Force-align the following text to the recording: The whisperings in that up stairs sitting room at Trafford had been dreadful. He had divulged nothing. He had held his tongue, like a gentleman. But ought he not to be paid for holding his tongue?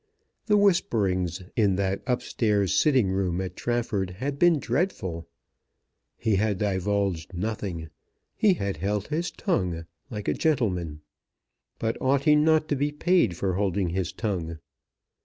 The 0.47 0.57
whisperings 0.57 1.43
in 1.55 1.75
that 1.75 2.01
up 2.07 2.23
stairs 2.23 2.73
sitting 2.73 3.09
room 3.11 3.39
at 3.39 3.55
Trafford 3.55 4.09
had 4.17 4.39
been 4.39 4.57
dreadful. 4.57 5.27
He 6.17 6.37
had 6.37 6.57
divulged 6.57 7.35
nothing. 7.35 7.91
He 8.35 8.55
had 8.55 8.77
held 8.77 9.09
his 9.09 9.29
tongue, 9.29 9.85
like 10.09 10.27
a 10.27 10.33
gentleman. 10.33 11.01
But 11.77 12.01
ought 12.01 12.23
he 12.23 12.35
not 12.35 12.67
to 12.69 12.75
be 12.75 12.91
paid 12.91 13.37
for 13.37 13.53
holding 13.53 13.89
his 13.89 14.11
tongue? 14.11 14.57